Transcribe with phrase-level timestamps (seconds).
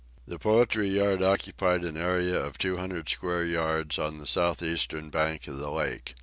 [0.25, 5.47] The poultry yard occupied an area of two hundred square yards, on the southeastern bank
[5.47, 6.15] of the lake.